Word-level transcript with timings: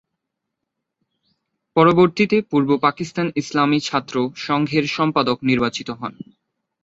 পরবর্তীতে 1.75 2.37
পূর্ব 2.51 2.69
পাকিস্তান 2.77 3.27
ইসলামী 3.35 3.79
ছাত্র 3.79 4.15
সংঘের 4.37 4.85
সম্পাদক 4.87 5.37
নির্বাচিত 5.43 5.89
হন। 5.91 6.13